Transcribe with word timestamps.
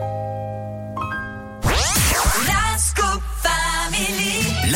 thank 0.00 0.12
you 0.26 0.31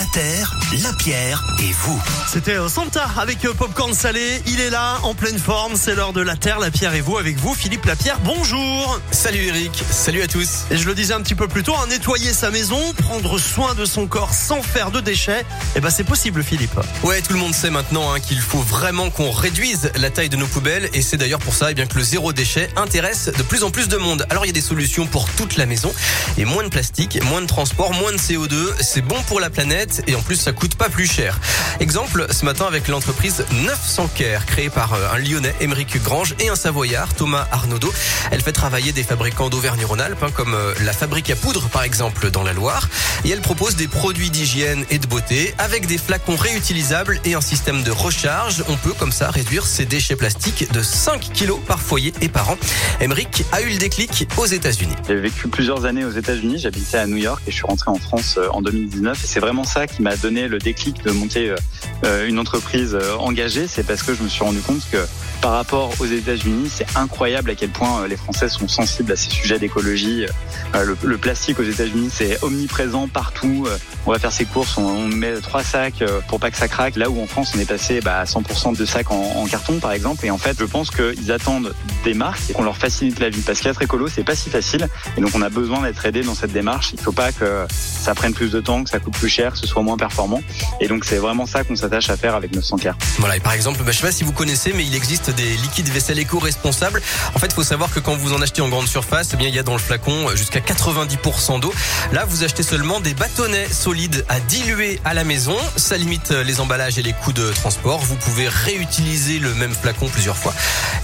La 0.06 0.20
terre, 0.22 0.54
la 0.84 0.92
pierre 0.92 1.44
et 1.58 1.72
vous. 1.72 2.00
C'était 2.32 2.56
euh, 2.56 2.68
Santa 2.68 3.08
avec 3.18 3.44
euh, 3.44 3.54
Popcorn 3.54 3.92
Salé. 3.92 4.40
Il 4.46 4.60
est 4.60 4.70
là, 4.70 4.98
en 5.02 5.14
pleine 5.14 5.38
forme. 5.38 5.74
C'est 5.74 5.94
l'heure 5.94 6.12
de 6.12 6.20
la 6.20 6.36
Terre, 6.36 6.58
la 6.58 6.70
Pierre 6.70 6.94
et 6.94 7.00
vous. 7.00 7.16
Avec 7.16 7.36
vous, 7.38 7.54
Philippe 7.54 7.86
Lapierre. 7.86 8.18
Bonjour. 8.22 9.00
Salut 9.10 9.46
Eric, 9.46 9.82
salut 9.90 10.22
à 10.22 10.28
tous. 10.28 10.66
Et 10.70 10.76
je 10.76 10.86
le 10.86 10.94
disais 10.94 11.14
un 11.14 11.22
petit 11.22 11.34
peu 11.34 11.48
plus 11.48 11.62
tôt, 11.62 11.74
hein, 11.74 11.86
nettoyer 11.88 12.32
sa 12.32 12.50
maison, 12.50 12.78
prendre 12.94 13.38
soin 13.38 13.74
de 13.74 13.84
son 13.84 14.06
corps 14.06 14.32
sans 14.32 14.62
faire 14.62 14.90
de 14.90 15.00
déchets. 15.00 15.44
Eh 15.74 15.80
ben, 15.80 15.90
c'est 15.90 16.04
possible, 16.04 16.42
Philippe. 16.44 16.78
Ouais, 17.02 17.20
tout 17.20 17.32
le 17.32 17.38
monde 17.38 17.54
sait 17.54 17.70
maintenant 17.70 18.12
hein, 18.12 18.20
qu'il 18.20 18.38
faut 18.38 18.60
vraiment 18.60 19.10
qu'on 19.10 19.30
réduise 19.30 19.90
la 19.96 20.10
taille 20.10 20.28
de 20.28 20.36
nos 20.36 20.46
poubelles. 20.46 20.88
Et 20.92 21.02
c'est 21.02 21.16
d'ailleurs 21.16 21.40
pour 21.40 21.54
ça 21.54 21.70
eh 21.70 21.74
bien, 21.74 21.86
que 21.86 21.96
le 21.96 22.04
zéro 22.04 22.32
déchet 22.32 22.68
intéresse 22.76 23.30
de 23.36 23.42
plus 23.42 23.64
en 23.64 23.70
plus 23.70 23.88
de 23.88 23.96
monde. 23.96 24.24
Alors, 24.30 24.44
il 24.44 24.48
y 24.48 24.50
a 24.50 24.54
des 24.54 24.60
solutions 24.60 25.06
pour 25.06 25.28
toute 25.30 25.56
la 25.56 25.66
maison. 25.66 25.92
Et 26.38 26.44
moins 26.44 26.62
de 26.62 26.68
plastique, 26.68 27.18
moins 27.24 27.40
de 27.40 27.46
transport, 27.46 27.92
moins 27.94 28.12
de 28.12 28.18
CO2. 28.18 28.54
C'est 28.80 29.02
bon 29.02 29.20
pour 29.26 29.40
la 29.40 29.50
planète. 29.50 29.95
Et 30.06 30.14
en 30.14 30.22
plus, 30.22 30.36
ça 30.36 30.52
coûte 30.52 30.74
pas 30.74 30.88
plus 30.88 31.06
cher. 31.06 31.38
Exemple, 31.80 32.26
ce 32.30 32.44
matin 32.44 32.66
avec 32.66 32.88
l'entreprise 32.88 33.44
900 33.64 34.10
Care, 34.14 34.46
créée 34.46 34.70
par 34.70 34.94
euh, 34.94 35.12
un 35.14 35.18
Lyonnais, 35.18 35.54
Émeric 35.60 36.02
Grange, 36.02 36.34
et 36.40 36.48
un 36.48 36.56
Savoyard, 36.56 37.14
Thomas 37.14 37.46
Arnaudot. 37.52 37.92
Elle 38.30 38.42
fait 38.42 38.52
travailler 38.52 38.92
des 38.92 39.02
fabricants 39.02 39.48
d'Auvergne-Rhône-Alpes, 39.48 40.22
hein, 40.22 40.30
comme 40.34 40.54
euh, 40.54 40.74
la 40.84 40.92
fabrique 40.92 41.30
à 41.30 41.36
poudre, 41.36 41.68
par 41.68 41.82
exemple, 41.82 42.30
dans 42.30 42.42
la 42.42 42.52
Loire. 42.52 42.88
Et 43.24 43.30
elle 43.30 43.40
propose 43.40 43.76
des 43.76 43.88
produits 43.88 44.30
d'hygiène 44.30 44.84
et 44.90 44.98
de 44.98 45.06
beauté 45.06 45.54
avec 45.58 45.86
des 45.86 45.98
flacons 45.98 46.36
réutilisables 46.36 47.20
et 47.24 47.34
un 47.34 47.40
système 47.40 47.82
de 47.82 47.90
recharge. 47.90 48.64
On 48.68 48.76
peut, 48.76 48.92
comme 48.98 49.12
ça, 49.12 49.30
réduire 49.30 49.66
ses 49.66 49.84
déchets 49.84 50.16
plastiques 50.16 50.70
de 50.72 50.82
5 50.82 51.32
kilos 51.32 51.60
par 51.66 51.80
foyer 51.80 52.12
et 52.20 52.28
par 52.28 52.50
an. 52.50 52.58
Émeric 53.00 53.44
a 53.52 53.60
eu 53.62 53.70
le 53.70 53.78
déclic 53.78 54.28
aux 54.36 54.46
États-Unis. 54.46 54.94
J'ai 55.08 55.16
vécu 55.16 55.48
plusieurs 55.48 55.84
années 55.84 56.04
aux 56.04 56.10
États-Unis, 56.10 56.58
j'habitais 56.58 56.98
à 56.98 57.06
New 57.06 57.16
York 57.16 57.42
et 57.46 57.50
je 57.50 57.56
suis 57.56 57.66
rentré 57.66 57.90
en 57.90 57.98
France 57.98 58.36
euh, 58.38 58.48
en 58.50 58.62
2019. 58.62 59.22
Et 59.22 59.26
c'est 59.26 59.40
vraiment 59.40 59.64
ça 59.64 59.85
qui 59.86 60.02
m'a 60.02 60.16
donné 60.16 60.48
le 60.48 60.58
déclic 60.58 61.02
de 61.04 61.10
monter 61.10 61.50
euh, 61.50 61.56
une 62.04 62.38
entreprise 62.38 62.94
euh, 62.94 63.16
engagée. 63.16 63.66
C'est 63.68 63.86
parce 63.86 64.02
que 64.02 64.14
je 64.14 64.22
me 64.22 64.28
suis 64.28 64.44
rendu 64.44 64.60
compte 64.60 64.82
que 64.90 64.98
par 65.40 65.52
rapport 65.52 65.92
aux 66.00 66.06
États-Unis, 66.06 66.70
c'est 66.72 66.86
incroyable 66.96 67.50
à 67.50 67.54
quel 67.54 67.70
point 67.70 68.02
euh, 68.02 68.08
les 68.08 68.16
Français 68.16 68.48
sont 68.48 68.68
sensibles 68.68 69.12
à 69.12 69.16
ces 69.16 69.30
sujets 69.30 69.58
d'écologie. 69.58 70.26
Le, 70.74 70.96
le, 71.02 71.18
plastique 71.18 71.58
aux 71.58 71.64
États-Unis, 71.64 72.10
c'est 72.12 72.42
omniprésent 72.42 73.08
partout. 73.08 73.66
On 74.04 74.12
va 74.12 74.18
faire 74.18 74.32
ses 74.32 74.44
courses, 74.44 74.76
on, 74.76 75.06
met 75.06 75.40
trois 75.40 75.62
sacs 75.62 76.04
pour 76.28 76.38
pas 76.38 76.50
que 76.50 76.56
ça 76.56 76.68
craque. 76.68 76.96
Là 76.96 77.08
où 77.08 77.20
en 77.20 77.26
France, 77.26 77.52
on 77.56 77.60
est 77.60 77.68
passé 77.68 78.00
bah, 78.00 78.18
à 78.18 78.24
100% 78.24 78.76
de 78.76 78.84
sacs 78.84 79.10
en, 79.10 79.22
en, 79.36 79.46
carton, 79.46 79.78
par 79.78 79.92
exemple. 79.92 80.26
Et 80.26 80.30
en 80.30 80.38
fait, 80.38 80.56
je 80.58 80.64
pense 80.64 80.90
qu'ils 80.90 81.32
attendent 81.32 81.74
des 82.04 82.14
marques 82.14 82.42
et 82.50 82.52
qu'on 82.52 82.64
leur 82.64 82.76
facilite 82.76 83.18
la 83.20 83.30
vie. 83.30 83.40
Parce 83.40 83.60
qu'être 83.60 83.80
écolo, 83.80 84.08
c'est 84.08 84.24
pas 84.24 84.36
si 84.36 84.50
facile. 84.50 84.88
Et 85.16 85.20
donc, 85.20 85.30
on 85.34 85.42
a 85.42 85.48
besoin 85.48 85.82
d'être 85.82 86.04
aidé 86.04 86.22
dans 86.22 86.34
cette 86.34 86.52
démarche. 86.52 86.90
Il 86.92 87.00
faut 87.00 87.12
pas 87.12 87.32
que 87.32 87.64
ça 87.70 88.14
prenne 88.14 88.34
plus 88.34 88.50
de 88.50 88.60
temps, 88.60 88.84
que 88.84 88.90
ça 88.90 88.98
coûte 88.98 89.14
plus 89.14 89.28
cher, 89.28 89.52
que 89.52 89.58
ce 89.58 89.66
soit 89.66 89.82
moins 89.82 89.96
performant. 89.96 90.42
Et 90.80 90.88
donc, 90.88 91.04
c'est 91.04 91.18
vraiment 91.18 91.46
ça 91.46 91.64
qu'on 91.64 91.76
à 91.92 92.16
faire 92.16 92.34
avec 92.34 92.54
900 92.54 92.76
Care. 92.78 92.96
Voilà, 93.18 93.36
et 93.36 93.40
par 93.40 93.52
exemple, 93.52 93.82
bah, 93.82 93.92
je 93.92 93.98
sais 93.98 94.06
pas 94.06 94.12
si 94.12 94.24
vous 94.24 94.32
connaissez, 94.32 94.72
mais 94.74 94.84
il 94.84 94.94
existe 94.94 95.30
des 95.30 95.56
liquides 95.56 95.88
vaisselle 95.88 96.18
éco-responsables. 96.18 97.00
En 97.34 97.38
fait, 97.38 97.46
il 97.46 97.54
faut 97.54 97.62
savoir 97.62 97.92
que 97.92 98.00
quand 98.00 98.16
vous 98.16 98.32
en 98.32 98.42
achetez 98.42 98.62
en 98.62 98.68
grande 98.68 98.88
surface, 98.88 99.30
eh 99.32 99.36
bien, 99.36 99.48
il 99.48 99.54
y 99.54 99.58
a 99.58 99.62
dans 99.62 99.72
le 99.72 99.78
flacon 99.78 100.34
jusqu'à 100.34 100.60
90% 100.60 101.60
d'eau. 101.60 101.72
Là, 102.12 102.24
vous 102.26 102.44
achetez 102.44 102.62
seulement 102.62 103.00
des 103.00 103.14
bâtonnets 103.14 103.68
solides 103.68 104.24
à 104.28 104.40
diluer 104.40 105.00
à 105.04 105.14
la 105.14 105.24
maison. 105.24 105.56
Ça 105.76 105.96
limite 105.96 106.30
les 106.30 106.60
emballages 106.60 106.98
et 106.98 107.02
les 107.02 107.12
coûts 107.12 107.32
de 107.32 107.50
transport. 107.52 108.00
Vous 108.00 108.16
pouvez 108.16 108.48
réutiliser 108.48 109.38
le 109.38 109.54
même 109.54 109.74
flacon 109.74 110.08
plusieurs 110.08 110.36
fois. 110.36 110.54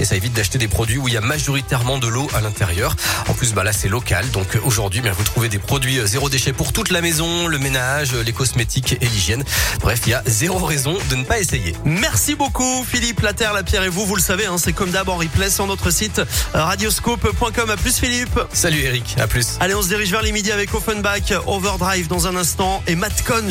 Et 0.01 0.05
ça 0.05 0.17
évite 0.17 0.33
d'acheter 0.33 0.59
des 0.59 0.69
produits 0.69 0.99
où 0.99 1.09
il 1.09 1.15
y 1.15 1.17
a 1.17 1.21
majoritairement 1.21 1.99
de 1.99 2.09
l'eau 2.09 2.29
à 2.35 2.41
l'intérieur. 2.41 2.97
En 3.29 3.35
plus, 3.35 3.53
bah 3.53 3.65
là, 3.65 3.73
c'est 3.73 3.89
local. 3.89 4.31
Donc 4.31 4.59
aujourd'hui, 4.65 5.01
bien, 5.01 5.13
vous 5.13 5.25
trouvez 5.25 5.49
des 5.49 5.59
produits 5.59 6.01
zéro 6.07 6.29
déchet 6.29 6.53
pour 6.53 6.73
toute 6.73 6.91
la 6.91 7.01
maison, 7.01 7.47
le 7.47 7.59
ménage, 7.59 8.15
les 8.15 8.33
cosmétiques 8.33 8.97
et 9.01 9.07
l'hygiène. 9.07 9.45
Bref, 9.81 10.01
il 10.07 10.11
y 10.11 10.15
a 10.15 10.23
zéro 10.27 10.59
raison 10.73 10.97
de 11.11 11.17
ne 11.17 11.25
pas 11.25 11.39
essayer. 11.39 11.75
Merci 11.85 12.35
beaucoup 12.35 12.83
Philippe, 12.83 13.21
la 13.21 13.35
Terre, 13.35 13.53
la 13.53 13.63
Pierre 13.63 13.83
et 13.83 13.91
vous, 13.91 14.07
vous 14.07 14.17
le 14.17 14.23
savez, 14.23 14.47
hein, 14.47 14.57
c'est 14.57 14.73
comme 14.73 14.91
d'abord 14.91 15.21
replay 15.21 15.51
sur 15.51 15.67
notre 15.67 15.91
site 15.91 16.23
radioscope.com. 16.55 17.69
À 17.69 17.77
plus 17.77 17.99
Philippe. 17.99 18.41
Salut 18.55 18.81
Eric, 18.81 19.17
à 19.19 19.27
plus. 19.27 19.59
Allez, 19.61 19.75
on 19.75 19.83
se 19.83 19.89
dirige 19.89 20.11
vers 20.11 20.23
les 20.23 20.33
midis 20.33 20.51
avec 20.51 20.73
Offenbach, 20.73 21.31
Overdrive 21.47 22.09
dans 22.09 22.27
un 22.27 22.37
instant 22.37 22.83
et 22.87 22.95
Matt 22.95 23.23
Cohn 23.23 23.41